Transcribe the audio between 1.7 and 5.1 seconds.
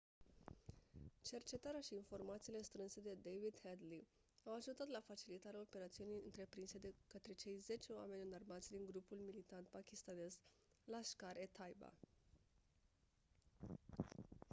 și informațiile strânse de david headley au ajutat la